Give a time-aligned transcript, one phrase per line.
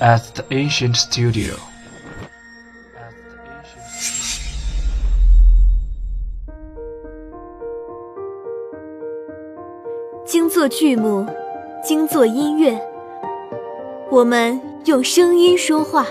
[0.00, 1.54] at the ancient studio.
[10.24, 11.26] 精作剧目，
[11.82, 12.80] 精作音乐，
[14.10, 16.06] 我们用声音说话。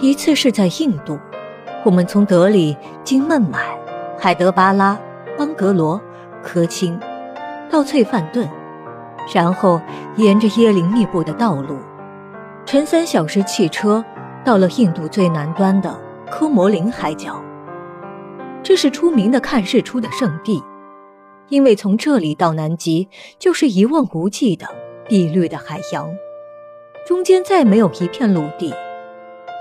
[0.00, 1.18] 一次是在印度，
[1.84, 3.76] 我们从德里经孟买、
[4.20, 4.98] 海德巴拉、
[5.38, 6.00] 邦格罗、
[6.42, 6.98] 科钦，
[7.70, 8.48] 到翠范顿，
[9.32, 9.80] 然后
[10.16, 11.78] 沿着椰林密布的道路，
[12.66, 14.04] 乘三小时汽车
[14.44, 15.96] 到了印度最南端的
[16.28, 17.40] 科摩林海角。
[18.60, 20.60] 这是出名的看日出的圣地，
[21.48, 24.66] 因为从这里到南极就是一望无际的
[25.06, 26.10] 碧绿的海洋，
[27.06, 28.74] 中间再没有一片陆地。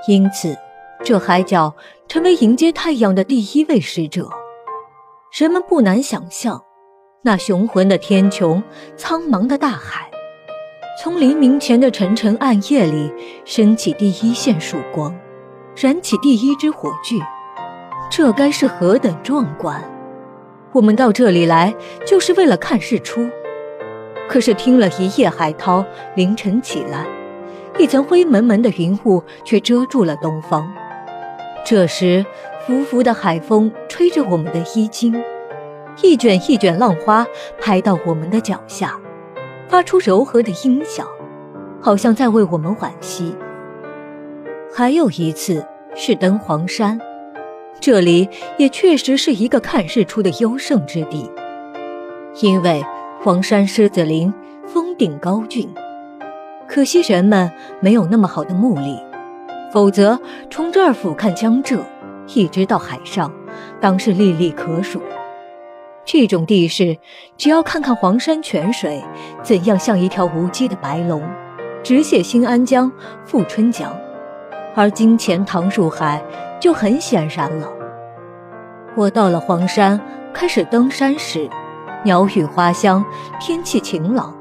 [0.08, 0.58] 因此，
[1.04, 1.76] 这海角
[2.08, 4.28] 成为迎接太阳的第一位使者。
[5.40, 6.64] 人们不难想象，
[7.22, 8.60] 那雄浑的天穹、
[8.96, 10.10] 苍茫的大海，
[11.00, 13.14] 从黎明前的沉沉暗夜里
[13.46, 15.16] 升起第一线曙光，
[15.76, 17.22] 燃起第一支火炬，
[18.10, 19.80] 这该是何等壮观！
[20.72, 21.72] 我们到这里来
[22.04, 23.30] 就是为了看日出，
[24.28, 25.86] 可是听了一夜海涛，
[26.16, 27.06] 凌晨起来。
[27.78, 30.68] 一层灰蒙蒙的云雾却遮住了东方。
[31.64, 32.26] 这时，
[32.68, 35.16] 拂拂的海风吹着我们的衣襟，
[36.04, 37.26] 一卷一卷浪花
[37.62, 39.00] 拍到我们的脚下，
[39.70, 41.08] 发出柔和的音响，
[41.80, 43.34] 好像在为我们惋惜。
[44.76, 47.00] 还有一次是登黄山，
[47.80, 51.32] 这里也确实是一个看日出的优胜之地，
[52.42, 52.84] 因为
[53.24, 54.34] 黄山狮子林
[54.66, 55.74] 峰顶高峻。
[56.68, 59.00] 可惜人们没有那么好的目力，
[59.72, 61.82] 否则从这儿俯瞰江浙，
[62.34, 63.32] 一直到海上，
[63.80, 65.02] 当是历历可数。
[66.06, 66.98] 这种地势，
[67.36, 69.04] 只要看看黄山泉水
[69.44, 71.22] 怎样像一条无羁的白龙，
[71.84, 72.92] 直泻新安江、
[73.26, 73.94] 富春江，
[74.74, 76.24] 而金钱塘入海，
[76.60, 77.68] 就很显然了。
[78.96, 80.00] 我到了黄山，
[80.34, 81.50] 开始登山时，
[82.04, 83.04] 鸟语花香，
[83.40, 84.34] 天气晴朗。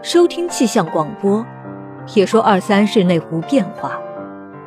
[0.00, 1.44] 收听气象广播，
[2.14, 3.98] 也说二三日内无变化，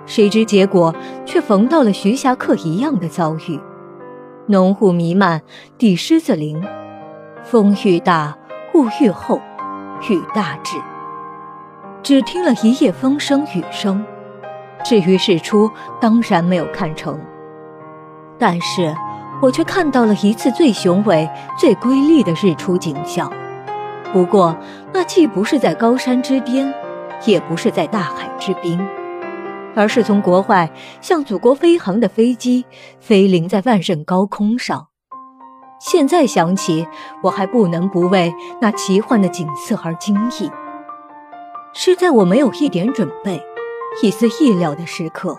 [0.07, 0.95] 谁知结果
[1.25, 3.59] 却逢到了徐霞客一样的遭遇：
[4.47, 5.41] 浓雾弥漫，
[5.78, 6.59] 地狮子林，
[7.44, 8.35] 风愈大，
[8.73, 9.40] 雾愈厚，
[10.09, 10.78] 雨大至。
[12.01, 14.03] 只听了一夜风声雨声，
[14.81, 15.69] 至于日出，
[16.00, 17.19] 当然没有看成。
[18.39, 18.95] 但是
[19.41, 21.29] 我却看到了一次最雄伟、
[21.59, 23.29] 最瑰丽的日出景象。
[24.13, 24.56] 不过，
[24.94, 26.74] 那既不是在高山之巅，
[27.25, 28.79] 也不是在大海之滨，
[29.77, 30.71] 而是从国外
[31.01, 32.65] 向祖国飞航的飞机
[32.99, 34.88] 飞临在万仞高空上。
[35.79, 36.88] 现在想起，
[37.21, 40.49] 我还不能不为那奇幻的景色而惊异。
[41.73, 43.39] 是在我没有一点准备、
[44.01, 45.38] 一丝意料的时刻，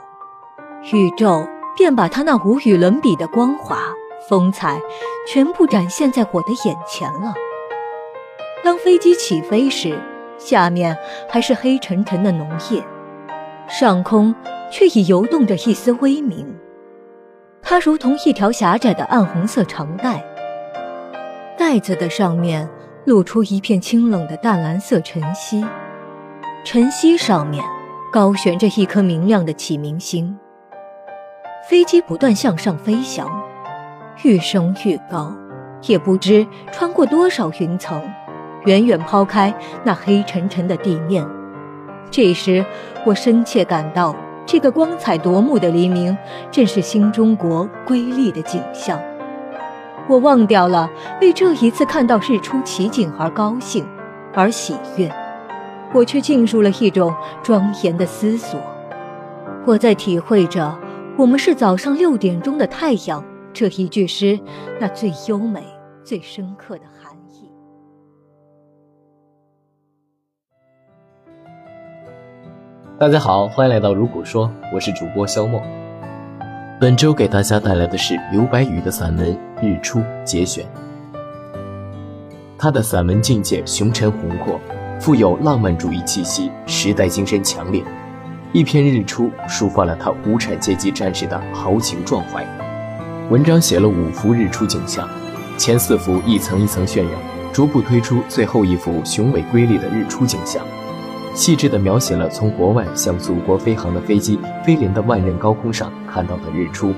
[0.92, 1.44] 宇宙
[1.76, 3.80] 便把它那无与伦比的光华、
[4.28, 4.80] 风采，
[5.26, 7.34] 全部展现在我的眼前了。
[8.62, 9.98] 当飞机起飞时，
[10.38, 10.96] 下面
[11.28, 12.84] 还是黑沉沉的浓夜，
[13.68, 14.34] 上空
[14.70, 16.46] 却已游动着一丝微明。
[17.62, 20.24] 它如同一条狭窄的暗红色长带，
[21.56, 22.68] 带子的上面
[23.04, 25.64] 露出一片清冷的淡蓝色晨曦，
[26.64, 27.62] 晨曦上面
[28.10, 30.34] 高悬着一颗明亮的启明星。
[31.68, 33.28] 飞机不断向上飞翔，
[34.22, 35.36] 愈升愈高，
[35.82, 38.02] 也不知穿过多少云层。
[38.64, 39.54] 远远抛开
[39.84, 41.24] 那黑沉沉的地面，
[42.10, 42.64] 这时
[43.04, 44.14] 我深切感到，
[44.46, 46.16] 这个光彩夺目的黎明，
[46.50, 49.00] 正是新中国瑰丽的景象。
[50.08, 53.86] 我忘掉了为这一次看到日出奇景而高兴，
[54.34, 55.10] 而喜悦，
[55.92, 58.58] 我却进入了一种庄严的思索。
[59.66, 60.74] 我在体会着
[61.18, 63.22] “我们是早上六点钟的太阳”
[63.52, 64.40] 这一句诗
[64.80, 65.62] 那最优美、
[66.02, 67.07] 最深刻的含义
[73.00, 75.62] 大家好，欢迎来到如果说，我是主播肖梦。
[76.80, 80.66] 本周给大家带来的是刘白羽的散文《日出》节选。
[82.58, 84.58] 他的散文境界雄沉宏阔，
[84.98, 87.84] 富有浪漫主义气息，时代精神强烈。
[88.52, 92.44] 一篇《日出》抒发了他无产阶级战士的豪情壮怀。
[93.30, 95.08] 文章写了五幅日出景象，
[95.56, 97.12] 前四幅一层一层渲染，
[97.52, 100.66] 逐步推出最后一幅雄伟瑰丽的日出景象。
[101.38, 104.36] 细致地描写了从国外向祖国飞航的飞机
[104.66, 106.92] 飞临的万仞高空上看到的日出，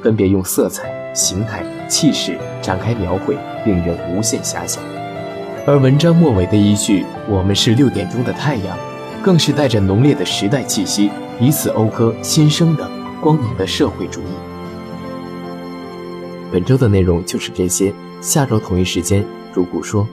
[0.00, 3.36] 分别用色彩、形态、气势展开描绘，
[3.66, 4.80] 令人无限遐想。
[5.66, 8.78] 而文章末尾的一句“我们是六点钟的太阳”，
[9.20, 12.88] 更是带着浓烈的时代气息，以此讴歌新生的
[13.20, 14.32] 光明的社会主义。
[16.52, 20.06] 本周的内容就是这些，下周同一时间，如果说。